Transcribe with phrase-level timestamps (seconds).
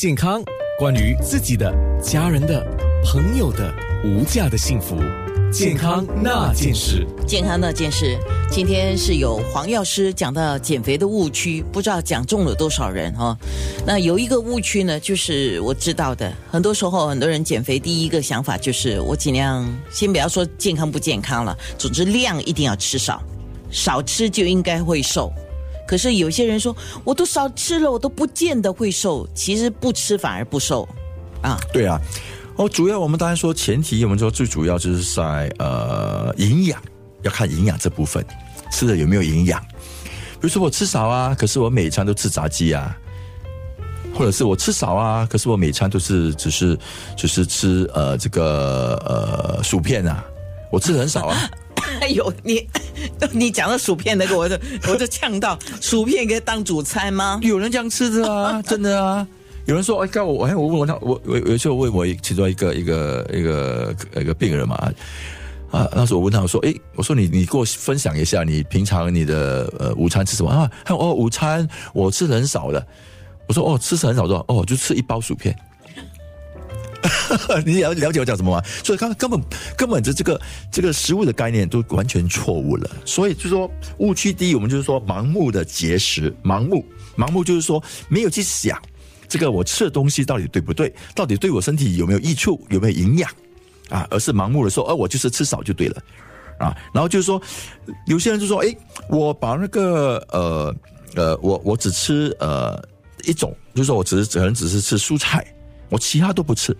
[0.00, 0.42] 健康，
[0.78, 1.70] 关于自己的、
[2.02, 2.66] 家人的、
[3.04, 3.70] 朋友的
[4.02, 4.96] 无价的幸福，
[5.52, 7.06] 健康那件事。
[7.26, 8.18] 健康那件事，
[8.50, 13.36] 今天是有黄药师讲到减肥的误区，不知道讲中了多少人哈。
[13.84, 23.22] 那有一个误区呢，就是我知道的，很多时候很多人减肥第一个想法就是我尽量先不要说健康不健康了，总之量一定要吃少，
[23.70, 25.30] 少吃就应该会瘦。
[25.90, 29.28] 可是有些人说，我都少吃了，我都不见得会瘦。
[29.34, 30.88] 其实不吃反而不瘦，
[31.42, 32.00] 啊，对啊。
[32.54, 36.80] 哦，主要我们当然说前提，我们说最主要就是在呃营养，
[37.22, 38.24] 要看营养这部分
[38.70, 39.60] 吃的有没有营养。
[40.34, 42.96] 比如说我吃少啊，可是我每餐都吃炸鸡啊，
[44.14, 46.78] 或者是我吃少啊，可是我每餐都是只是
[47.16, 50.24] 只是吃呃这个呃薯片啊，
[50.70, 51.50] 我吃的很少啊。
[52.00, 52.66] 哎呦，你
[53.32, 57.38] 你讲到薯片那个，我就我就呛到，薯片可以当主餐吗？
[57.42, 59.26] 有人这样吃的啊， 真的啊。
[59.66, 64.74] 有人说，哎，告我，哎，我问我他，我我有时候问我其中一个一个一个一个病人嘛，
[65.70, 70.68] 啊，那时候我问他，我说，哎，我说你你给我分享一下，你平常你的呃午餐吃什么啊？
[70.84, 72.84] 他说，哦，午餐我吃的很少的。
[73.46, 75.56] 我说，哦，吃是很少的，哦，就吃一包薯片。
[77.64, 78.62] 你了了解我讲什么吗？
[78.84, 79.40] 所以刚根本
[79.76, 82.90] 根本的这个这个食物的概念都完全错误了。
[83.04, 86.84] 所以就说误区第一，我们就是说盲目的节食，盲目
[87.16, 88.80] 盲目就是说没有去想
[89.28, 93.30] 这个我吃的东西到底对不对，到底对我身体有没有益处，有没有营养
[93.88, 94.06] 啊？
[94.10, 96.02] 而是盲目的说，呃，我就是吃少就对了
[96.58, 96.76] 啊。
[96.92, 97.40] 然后就是说，
[98.06, 98.76] 有些人就说，哎，
[99.08, 100.74] 我把那个呃
[101.14, 102.82] 呃，我我只吃呃
[103.24, 105.46] 一种，就是说我只是可能只是吃蔬菜。
[105.88, 106.76] 我其他都不吃。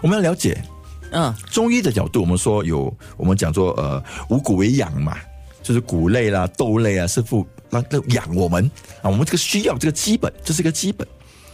[0.00, 0.62] 我们要了解，
[1.10, 5.16] 嗯，中医的角度，我们说有，我们讲说，呃，五谷为养嘛，
[5.62, 8.70] 就是谷类啦、豆类啊，是不那那养我们
[9.02, 11.06] 啊，我们这个需要这个基本，这是一个基本。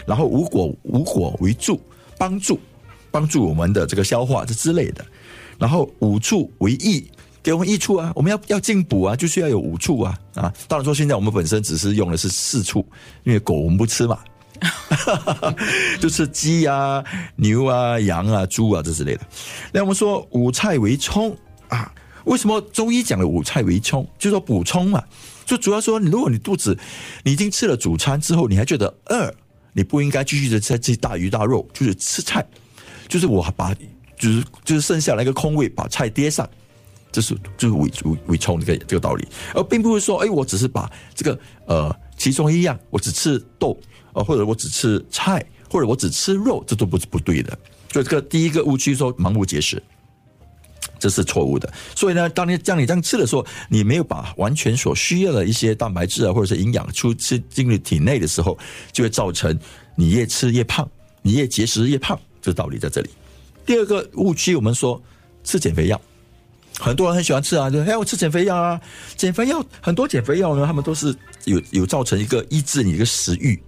[0.07, 1.79] 然后五果五果为助，
[2.17, 2.59] 帮助
[3.11, 5.05] 帮助我们的这个消化这之类的。
[5.59, 7.07] 然后五畜为益，
[7.43, 10.55] 给我们益处啊，我们要要进补啊，就需要有五畜啊啊。
[10.67, 12.87] 当然说现在我们本身只是用的是四畜，
[13.25, 14.19] 因为狗我们不吃嘛。
[16.01, 17.03] 就是鸡啊、
[17.37, 19.21] 牛啊、羊啊、猪啊这之类的。
[19.73, 21.37] 那我们说五菜为充
[21.69, 21.93] 啊，
[22.25, 24.07] 为什么中医讲的五菜为充？
[24.19, 25.03] 就说补充嘛，
[25.45, 26.79] 就主要说，如果你肚子
[27.23, 29.33] 你已经吃了主餐之后，你还觉得饿，
[29.73, 32.47] 你不应该继续的再吃大鱼大肉，就是吃菜，
[33.09, 33.75] 就是我把
[34.19, 36.49] 就是就是剩下来一个空位，把菜叠上，
[37.13, 43.79] 这是就是为为为充这个这个道理，而并不是说，哎，我只是把这个呃其中一样，我只吃豆。
[44.15, 47.57] 呃或者我只吃菜，或者我只吃肉，这都不是不对的。
[47.93, 49.81] 所以这个第一个误区说盲目节食，
[50.99, 51.73] 这是错误的。
[51.95, 58.59] 所以呢，当你当你这样吃的时候，你没有把完全所需要的一些蛋白质啊，或者是营养出吃进入体内的时候，
[58.91, 59.57] 就会造成
[59.95, 60.89] 你越吃越胖，
[61.23, 62.19] 你越节食越胖。
[62.43, 63.11] 这道理在这里。
[63.65, 65.01] 第二个误区，我们说
[65.45, 66.01] 吃减肥药，
[66.79, 68.81] 很多人很喜欢吃啊，就哎我吃减肥药啊，
[69.17, 73.61] 减肥药很多减肥药呢，他们都是有有造成一个抑制你的食欲。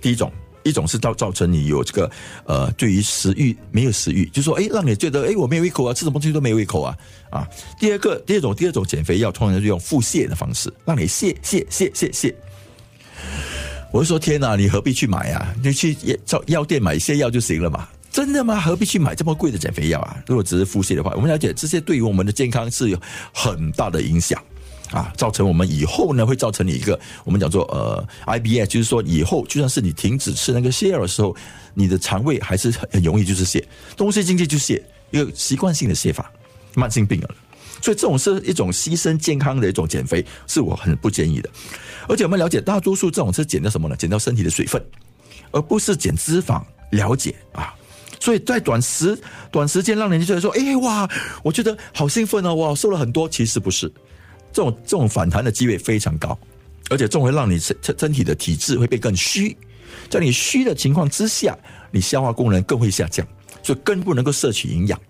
[0.00, 0.32] 第一种，
[0.64, 2.10] 一种是造造成你有这个
[2.44, 6.96] 呃，对于食欲没有食欲，就说哎，让你觉得哎，我没有胃口啊，吃什么东西都没有胃口啊
[7.30, 7.48] 啊。
[7.78, 12.34] 第二个，第二种，第二种减肥药通常是用腹泻的方式，让你泻泻泻泻泻。
[13.90, 15.54] 我就说天哪，你何必去买啊？
[15.62, 17.88] 你去药药店买泻药就行了嘛？
[18.18, 18.60] 真的吗？
[18.60, 20.16] 何必去买这么贵的减肥药啊？
[20.26, 23.00] 如果只是腹泻的话，我们了解这些对于我们的健康是有
[23.32, 24.42] 很大的影响。
[24.90, 31.36] 啊，造成我们以后呢，会造成你一个我们讲做呃 IBS，就是说以后就算是你停止吃那个泻药的时候，
[31.74, 33.62] 你的肠胃还是很容易就是泻，
[33.96, 36.28] 东西进去就泻，一个习惯性的泻法，
[36.74, 37.28] 慢性病了。
[37.80, 41.48] 所以这种是一种牺牲健康的一种减肥，是我很不建议的。
[42.08, 43.94] 而且我们了解，大多数这种是减掉什么呢？
[43.94, 44.84] 减掉身体的水分，
[45.52, 46.60] 而不是减脂肪。
[46.92, 47.74] 了解啊，
[48.28, 49.18] 所以在短时
[49.50, 51.08] 短时间让人觉得说，哎哇，
[51.42, 53.90] 我觉得好兴奋哦，哇，瘦了很多，其实不是。
[54.52, 56.38] 这种这种反弹的机会非常高，
[56.90, 59.56] 而且这种会让你身身体的体质会变更虚，
[60.10, 61.56] 在你虚的情况之下，
[61.90, 63.26] 你消化功能更会下降，
[63.62, 65.00] 所以更不能够摄取营养，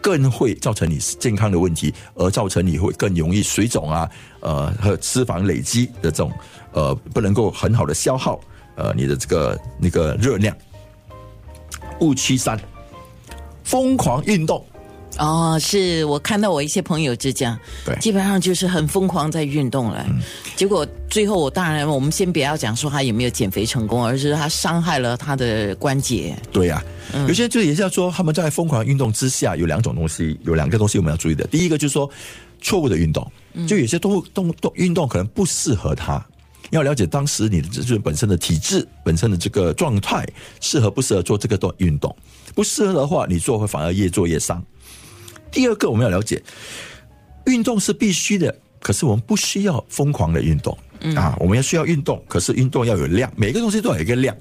[0.00, 6.32] 更会造成你健康的问题，而造成你会更容易水肿啊，呃和脂肪累积的这种
[6.72, 8.40] 呃不能够很好的消耗
[8.74, 10.56] 呃你的这个那个热量。
[12.00, 12.58] 误区三，
[13.64, 14.64] 疯狂运动。
[15.18, 20.06] 哦，是我看到我一些朋友就这样，对，基本上就是很疯狂在运动了。
[20.54, 26.36] 结果最后，我当然我们先不要讲说他有没有减肥成功，而是他伤害了他的关节。
[26.52, 26.80] 对呀，
[27.26, 31.44] 有些就也是要说他们在疯狂运动之下有两种东西，有两个东西我们要注意的。
[31.48, 32.08] 第一个就是说
[32.60, 33.28] 错误的运动，
[33.66, 36.24] 就有些动动动运动可能不适合他，
[36.70, 40.26] 要了解当时你的就是本身的体质、本身的这个状态，
[40.60, 42.14] 适合不适合做这个动运动。
[42.54, 44.62] 不适合的话，你做会反而越做越伤。
[45.50, 46.42] 第二个，我们要了解，
[47.46, 50.76] 运动是必须的，可是我们不需要疯狂的运动、
[51.16, 51.36] 啊。
[51.40, 54.36] 我们要需要运动，可是运动要有量，每个东西都要有一个量。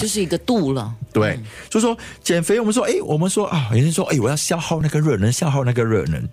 [0.00, 0.92] 就是一个度了。
[1.12, 1.38] 对，
[1.70, 6.28] 就说减肥，我们说，哎，我们说啊，有人说，哎，我要消耗那个热能，消耗那个热能。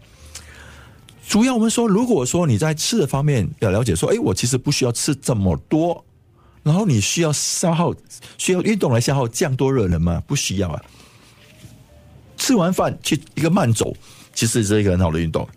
[1.27, 6.03] 主要我们说，如果说你在吃的方面要了解，说，哎，我其实不需要吃这么多，
[6.61, 7.93] 然后你需要消耗，
[8.37, 10.21] 需要运动来消耗这样多热能吗？
[10.27, 10.81] 不需要啊。
[12.37, 13.95] 吃完饭去一个慢走，
[14.33, 15.47] 其实是一个很好的运动。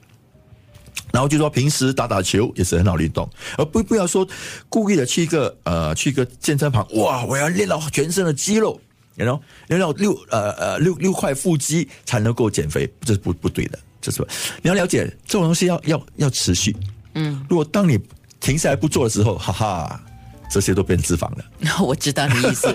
[1.13, 3.29] 然后就说平时打打球也是很好的运动，
[3.59, 4.27] 而不不要说
[4.69, 8.81] 故意的去一个呃去一个健身房，哇，我要练到全身的肌肉，
[9.15, 13.79] 然后练到六呃呃六六块腹肌才能够减肥，这是不不对的，
[14.11, 14.29] 这是
[14.63, 16.77] 你要了解这种东西要要要持续，
[17.15, 17.99] 嗯，如果当你
[18.41, 20.01] 停下来不做的时候，哈哈。
[20.49, 21.45] 这些都变脂肪了，
[21.83, 22.73] 我知道你意思。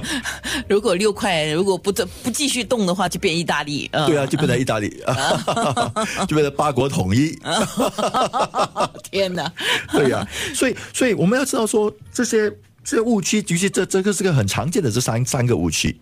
[0.66, 1.92] 如果六块，如果不
[2.22, 3.86] 不继续动的话，就变意大利。
[3.92, 4.88] 嗯对啊，就变成意大利，
[6.26, 7.38] 就变成八国统一。
[9.10, 9.52] 天哪！
[9.92, 12.50] 对呀、所以所以我们要知道说这些
[12.82, 15.94] 这些误区，尤其这这个是个很常见的这三三个误区。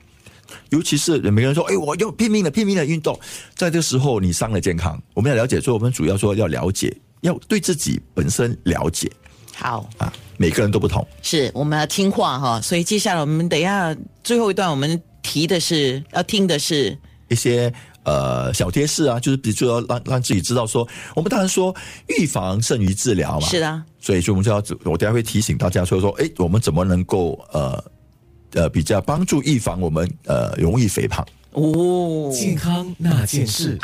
[0.71, 3.19] 尤其是每个人说：“哎，我要拼命的拼命的运动。”
[3.57, 5.01] 在这个时候，你伤了健康。
[5.15, 9.11] 我们要了解，所以我们主要说要了解，要对自己本身了解
[9.55, 10.13] 好，啊。
[10.39, 12.59] 每个人都不同，是我们要听话哈。
[12.63, 13.95] 所以接下来我们等一下
[14.25, 16.97] 最后一段，我们提的是要听的是
[17.29, 17.71] 一些
[18.05, 21.77] 呃小贴士啊，就是比如说要让让自己知道说，我们当然说
[22.19, 23.47] 预防胜于治疗嘛。
[23.49, 24.57] 是的，所以说我们就要，
[24.91, 27.85] 我等下会提醒大家说说，哎，我们怎么能够呃
[28.55, 31.27] 呃比较帮助预防我们呃容易肥胖。
[31.53, 33.79] 哦，健康那件事。